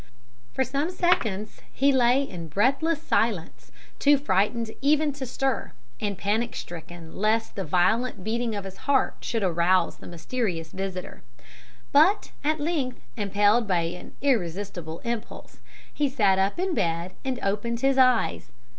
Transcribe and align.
"For 0.55 0.63
some 0.63 0.89
seconds 0.89 1.61
he 1.71 1.91
lay 1.91 2.23
in 2.23 2.47
breathless 2.47 2.99
silence, 3.03 3.71
too 3.99 4.17
frightened 4.17 4.71
even 4.81 5.13
to 5.13 5.27
stir, 5.27 5.73
and 5.99 6.17
panic 6.17 6.55
stricken 6.55 7.15
lest 7.15 7.53
the 7.55 7.63
violent 7.63 8.23
beating 8.23 8.55
of 8.55 8.63
his 8.63 8.77
heart 8.89 9.17
should 9.21 9.43
arouse 9.43 9.97
the 9.97 10.07
mysterious 10.07 10.71
visitor. 10.71 11.21
But 11.91 12.31
at 12.43 12.59
length, 12.59 12.99
impelled 13.15 13.67
by 13.67 13.81
an 13.91 14.13
irresistible 14.23 15.01
impulse, 15.03 15.59
he 15.93 16.09
sat 16.09 16.39
up 16.39 16.57
in 16.57 16.73
bed 16.73 17.11
and 17.23 17.37
opened 17.43 17.81
his 17.81 17.99
eyes. 17.99 18.49